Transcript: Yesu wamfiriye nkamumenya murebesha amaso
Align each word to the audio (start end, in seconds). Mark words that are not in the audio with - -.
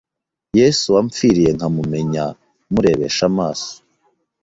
Yesu 0.59 0.85
wamfiriye 0.95 1.49
nkamumenya 1.57 2.23
murebesha 2.71 3.23
amaso 3.31 3.71